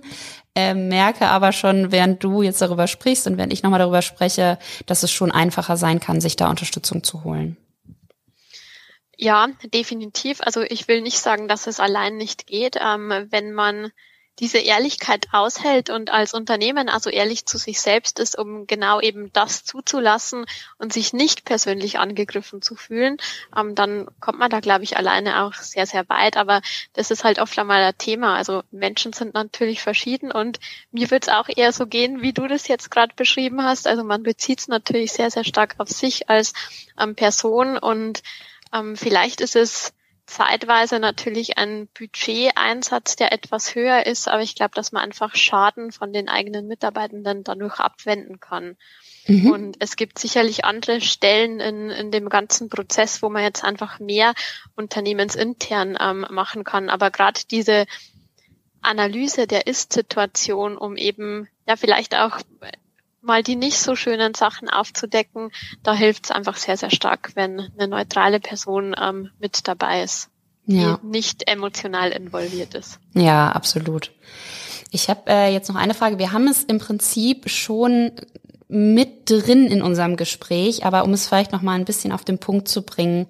[0.58, 4.58] äh, merke aber schon, während du jetzt darüber sprichst und während ich nochmal darüber spreche,
[4.86, 7.56] dass es schon einfacher sein kann, sich da Unterstützung zu holen.
[9.16, 10.40] Ja, definitiv.
[10.40, 12.76] Also ich will nicht sagen, dass es allein nicht geht.
[12.80, 13.92] Ähm, wenn man
[14.38, 19.32] diese Ehrlichkeit aushält und als Unternehmen also ehrlich zu sich selbst ist, um genau eben
[19.32, 20.46] das zuzulassen
[20.78, 23.16] und sich nicht persönlich angegriffen zu fühlen,
[23.56, 26.36] ähm, dann kommt man da, glaube ich, alleine auch sehr, sehr weit.
[26.36, 28.36] Aber das ist halt oft einmal ein Thema.
[28.36, 30.60] Also Menschen sind natürlich verschieden und
[30.92, 33.86] mir wird es auch eher so gehen, wie du das jetzt gerade beschrieben hast.
[33.86, 36.52] Also man bezieht es natürlich sehr, sehr stark auf sich als
[36.98, 38.22] ähm, Person und
[38.72, 39.92] ähm, vielleicht ist es
[40.28, 45.90] zeitweise natürlich ein Budgeteinsatz, der etwas höher ist, aber ich glaube, dass man einfach Schaden
[45.90, 48.76] von den eigenen Mitarbeitenden dadurch abwenden kann.
[49.26, 49.50] Mhm.
[49.50, 54.00] Und es gibt sicherlich andere Stellen in, in dem ganzen Prozess, wo man jetzt einfach
[54.00, 54.34] mehr
[54.76, 56.90] unternehmensintern ähm, machen kann.
[56.90, 57.86] Aber gerade diese
[58.82, 62.38] Analyse der Ist-Situation, um eben ja vielleicht auch
[63.20, 65.50] mal die nicht so schönen Sachen aufzudecken,
[65.82, 70.30] da hilft es einfach sehr, sehr stark, wenn eine neutrale Person ähm, mit dabei ist,
[70.66, 70.98] ja.
[71.02, 73.00] die nicht emotional involviert ist.
[73.14, 74.12] Ja, absolut.
[74.90, 76.18] Ich habe äh, jetzt noch eine Frage.
[76.18, 78.12] Wir haben es im Prinzip schon
[78.68, 82.38] mit drin in unserem Gespräch, aber um es vielleicht noch mal ein bisschen auf den
[82.38, 83.26] Punkt zu bringen,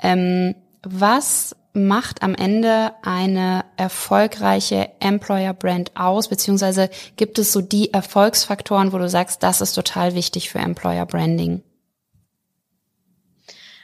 [0.00, 7.92] ähm, was macht am Ende eine erfolgreiche Employer Brand aus, beziehungsweise gibt es so die
[7.92, 11.62] Erfolgsfaktoren, wo du sagst, das ist total wichtig für Employer Branding?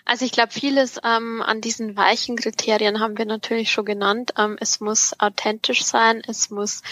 [0.04, 4.34] Also ich glaube, vieles ähm, an diesen weichen Kriterien haben wir natürlich schon genannt.
[4.38, 6.82] Ähm, es muss authentisch sein, es muss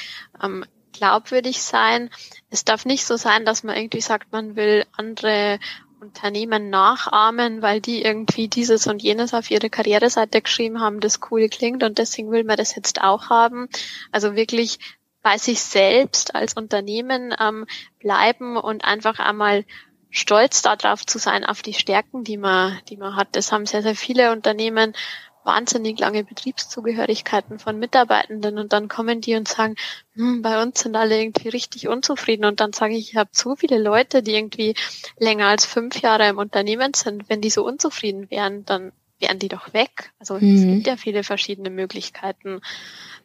[0.42, 2.10] ähm, glaubwürdig sein.
[2.50, 5.60] Es darf nicht so sein, dass man irgendwie sagt, man will andere
[6.04, 11.48] Unternehmen nachahmen, weil die irgendwie dieses und jenes auf ihre Karriereseite geschrieben haben, das cool
[11.48, 13.68] klingt und deswegen will man das jetzt auch haben.
[14.12, 14.78] Also wirklich
[15.22, 17.66] bei sich selbst als Unternehmen ähm,
[17.98, 19.64] bleiben und einfach einmal
[20.10, 23.28] stolz darauf zu sein, auf die Stärken, die man, die man hat.
[23.32, 24.94] Das haben sehr, sehr viele Unternehmen
[25.44, 29.76] wahnsinnig lange Betriebszugehörigkeiten von Mitarbeitenden und dann kommen die und sagen,
[30.14, 33.54] hm, bei uns sind alle irgendwie richtig unzufrieden und dann sage ich, ich habe zu
[33.56, 34.74] viele Leute, die irgendwie
[35.18, 37.28] länger als fünf Jahre im Unternehmen sind.
[37.28, 40.12] Wenn die so unzufrieden wären, dann wären die doch weg.
[40.18, 40.54] Also mhm.
[40.54, 42.60] es gibt ja viele verschiedene Möglichkeiten.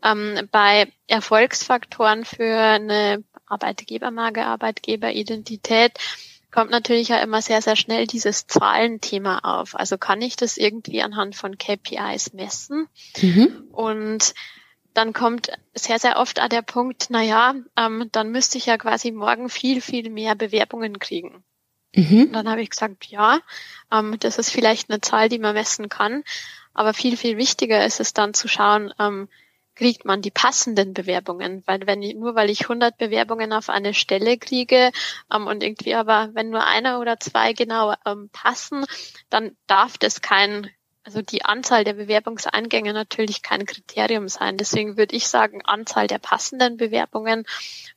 [0.03, 5.93] Ähm, bei Erfolgsfaktoren für eine Arbeitgebermarke, Arbeitgeberidentität
[6.59, 9.75] kommt natürlich ja immer sehr, sehr schnell dieses Zahlenthema auf.
[9.79, 12.89] Also kann ich das irgendwie anhand von KPIs messen?
[13.21, 13.69] Mhm.
[13.71, 14.33] Und
[14.93, 18.77] dann kommt sehr, sehr oft auch der Punkt, na ja, ähm, dann müsste ich ja
[18.77, 21.45] quasi morgen viel, viel mehr Bewerbungen kriegen.
[21.95, 22.23] Mhm.
[22.23, 23.39] Und dann habe ich gesagt, ja,
[23.89, 26.25] ähm, das ist vielleicht eine Zahl, die man messen kann.
[26.73, 29.29] Aber viel, viel wichtiger ist es dann zu schauen, ähm,
[29.79, 33.93] kriegt man die passenden Bewerbungen, weil wenn ich, nur weil ich 100 Bewerbungen auf eine
[33.93, 34.91] Stelle kriege
[35.33, 38.85] ähm, und irgendwie aber wenn nur einer oder zwei genau ähm, passen,
[39.29, 40.69] dann darf das kein
[41.05, 44.57] also die Anzahl der Bewerbungseingänge natürlich kein Kriterium sein.
[44.57, 47.45] Deswegen würde ich sagen, Anzahl der passenden Bewerbungen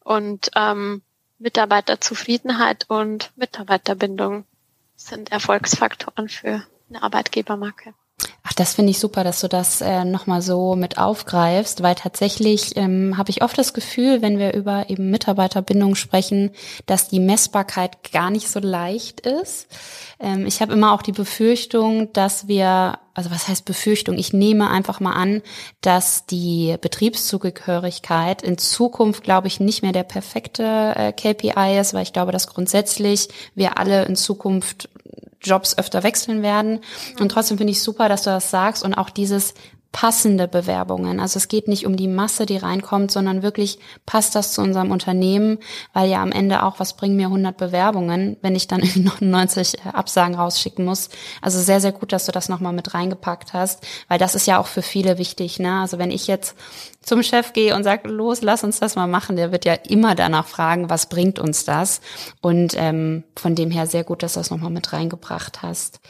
[0.05, 1.03] und ähm,
[1.39, 4.47] Mitarbeiterzufriedenheit und Mitarbeiterbindung
[4.95, 7.93] sind Erfolgsfaktoren für eine Arbeitgebermarke.
[8.45, 12.77] Ach, das finde ich super, dass du das äh, nochmal so mit aufgreifst, weil tatsächlich
[12.77, 16.51] ähm, habe ich oft das Gefühl, wenn wir über eben Mitarbeiterbindung sprechen,
[16.87, 19.69] dass die Messbarkeit gar nicht so leicht ist.
[20.19, 24.19] Ähm, ich habe immer auch die Befürchtung, dass wir, also was heißt Befürchtung?
[24.19, 25.43] Ich nehme einfach mal an,
[25.81, 32.03] dass die Betriebszugehörigkeit in Zukunft, glaube ich, nicht mehr der perfekte äh, KPI ist, weil
[32.03, 34.89] ich glaube, dass grundsätzlich wir alle in Zukunft
[35.45, 36.81] Jobs öfter wechseln werden.
[37.19, 39.55] Und trotzdem finde ich super, dass du das sagst und auch dieses
[39.93, 41.21] passende Bewerbungen.
[41.21, 44.91] Also es geht nicht um die Masse, die reinkommt, sondern wirklich passt das zu unserem
[44.91, 45.59] Unternehmen,
[45.93, 49.85] weil ja am Ende auch, was bringen mir 100 Bewerbungen, wenn ich dann irgendwie 99
[49.93, 51.11] Absagen rausschicken muss.
[51.43, 54.59] Also sehr, sehr gut, dass du das nochmal mit reingepackt hast, weil das ist ja
[54.59, 55.59] auch für viele wichtig.
[55.59, 55.81] Ne?
[55.81, 56.57] Also wenn ich jetzt
[57.03, 60.15] zum Chef gehe und sage, los, lass uns das mal machen, der wird ja immer
[60.15, 62.01] danach fragen, was bringt uns das?
[62.41, 66.01] Und ähm, von dem her sehr gut, dass du das nochmal mit reingebracht hast.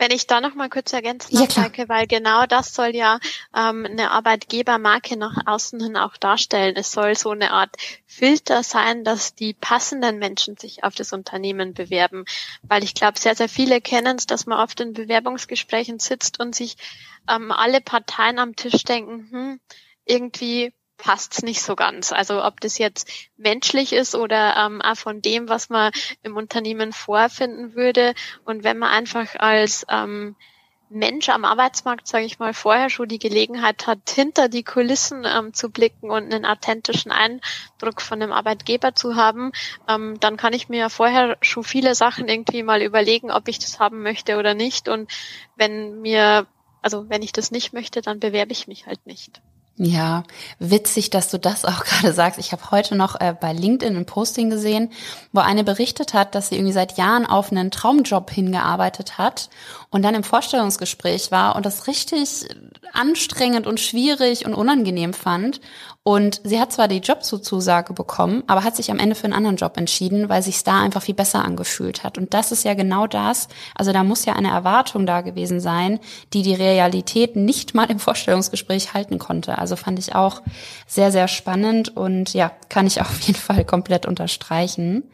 [0.00, 3.20] Wenn ich da noch mal kurz ergänzen darf, ja, Heike, weil genau das soll ja
[3.54, 6.74] ähm, eine Arbeitgebermarke nach außen hin auch darstellen.
[6.74, 7.76] Es soll so eine Art
[8.06, 12.24] Filter sein, dass die passenden Menschen sich auf das Unternehmen bewerben.
[12.62, 16.54] Weil ich glaube, sehr, sehr viele kennen es, dass man oft in Bewerbungsgesprächen sitzt und
[16.54, 16.78] sich
[17.28, 19.60] ähm, alle Parteien am Tisch denken, hm,
[20.06, 20.72] irgendwie
[21.02, 22.12] passt's nicht so ganz.
[22.12, 25.92] Also ob das jetzt menschlich ist oder ähm, auch von dem, was man
[26.22, 28.14] im Unternehmen vorfinden würde.
[28.44, 30.36] Und wenn man einfach als ähm,
[30.90, 35.54] Mensch am Arbeitsmarkt, sage ich mal, vorher schon die Gelegenheit hat, hinter die Kulissen ähm,
[35.54, 39.52] zu blicken und einen authentischen Eindruck von einem Arbeitgeber zu haben,
[39.88, 43.60] ähm, dann kann ich mir ja vorher schon viele Sachen irgendwie mal überlegen, ob ich
[43.60, 44.88] das haben möchte oder nicht.
[44.88, 45.10] Und
[45.54, 46.48] wenn mir,
[46.82, 49.40] also wenn ich das nicht möchte, dann bewerbe ich mich halt nicht.
[49.82, 50.24] Ja,
[50.58, 52.38] witzig, dass du das auch gerade sagst.
[52.38, 54.90] Ich habe heute noch äh, bei LinkedIn ein Posting gesehen,
[55.32, 59.48] wo eine berichtet hat, dass sie irgendwie seit Jahren auf einen Traumjob hingearbeitet hat
[59.88, 62.46] und dann im Vorstellungsgespräch war und das richtig
[62.92, 65.62] anstrengend und schwierig und unangenehm fand.
[66.02, 69.56] Und sie hat zwar die Jobzusage bekommen, aber hat sich am Ende für einen anderen
[69.56, 72.16] Job entschieden, weil sich da einfach viel besser angefühlt hat.
[72.16, 73.48] Und das ist ja genau das.
[73.74, 76.00] Also da muss ja eine Erwartung da gewesen sein,
[76.32, 79.58] die die Realität nicht mal im Vorstellungsgespräch halten konnte.
[79.58, 80.42] Also fand ich auch
[80.86, 85.04] sehr, sehr spannend und ja, kann ich auf jeden Fall komplett unterstreichen.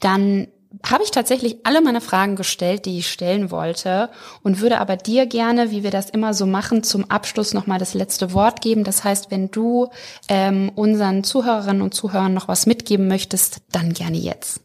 [0.00, 0.48] Dann
[0.82, 4.10] habe ich tatsächlich alle meine Fragen gestellt, die ich stellen wollte
[4.42, 7.94] und würde aber dir gerne, wie wir das immer so machen, zum Abschluss nochmal das
[7.94, 8.84] letzte Wort geben.
[8.84, 9.90] Das heißt, wenn du
[10.28, 14.60] ähm, unseren Zuhörerinnen und Zuhörern noch was mitgeben möchtest, dann gerne jetzt.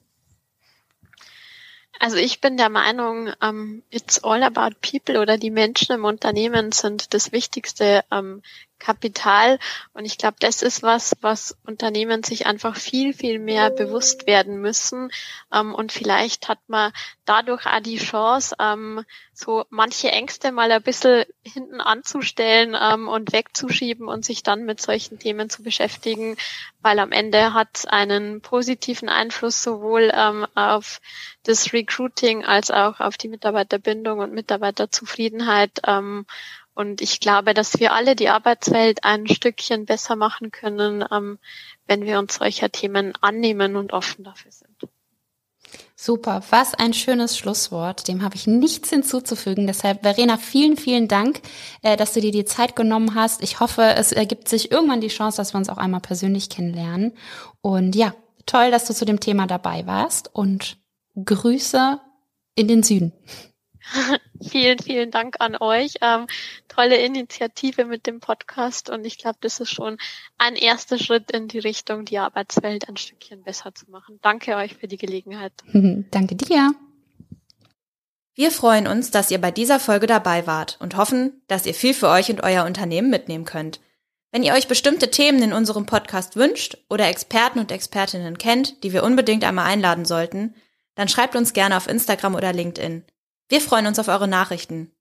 [2.00, 6.06] Also ich bin der Meinung, um, ähm, it's all about people oder die Menschen im
[6.06, 8.42] Unternehmen sind das wichtigste um, ähm,
[8.80, 9.60] Kapital.
[9.94, 14.62] Und ich glaube, das ist was, was Unternehmen sich einfach viel, viel mehr bewusst werden
[14.62, 15.12] müssen.
[15.54, 16.92] Ähm, und vielleicht hat man
[17.26, 23.32] dadurch auch die Chance, ähm, so manche Ängste mal ein bisschen hinten anzustellen ähm, und
[23.32, 26.36] wegzuschieben und sich dann mit solchen Themen zu beschäftigen,
[26.82, 31.00] weil am Ende hat es einen positiven Einfluss sowohl ähm, auf
[31.44, 35.72] das Recruiting als auch auf die Mitarbeiterbindung und Mitarbeiterzufriedenheit.
[36.74, 41.40] Und ich glaube, dass wir alle die Arbeitswelt ein Stückchen besser machen können, ähm,
[41.88, 44.70] wenn wir uns solcher Themen annehmen und offen dafür sind.
[45.96, 48.08] Super, was ein schönes Schlusswort.
[48.08, 49.68] Dem habe ich nichts hinzuzufügen.
[49.68, 51.42] Deshalb, Verena, vielen, vielen Dank,
[51.82, 53.44] äh, dass du dir die Zeit genommen hast.
[53.44, 57.12] Ich hoffe, es ergibt sich irgendwann die Chance, dass wir uns auch einmal persönlich kennenlernen.
[57.62, 58.14] Und ja,
[58.46, 60.78] toll, dass du zu dem Thema dabei warst und
[61.24, 62.00] Grüße
[62.56, 63.12] in den Süden.
[64.42, 65.96] vielen, vielen Dank an euch.
[66.02, 66.28] Ähm,
[66.68, 69.98] tolle Initiative mit dem Podcast und ich glaube, das ist schon
[70.38, 74.20] ein erster Schritt in die Richtung, die Arbeitswelt ein Stückchen besser zu machen.
[74.22, 75.54] Danke euch für die Gelegenheit.
[76.12, 76.74] Danke dir.
[78.36, 81.94] Wir freuen uns, dass ihr bei dieser Folge dabei wart und hoffen, dass ihr viel
[81.94, 83.82] für euch und euer Unternehmen mitnehmen könnt.
[84.32, 88.94] Wenn ihr euch bestimmte Themen in unserem Podcast wünscht oder Experten und Expertinnen kennt, die
[88.94, 90.54] wir unbedingt einmal einladen sollten,
[90.96, 93.04] dann schreibt uns gerne auf Instagram oder LinkedIn.
[93.50, 94.92] Wir freuen uns auf eure Nachrichten.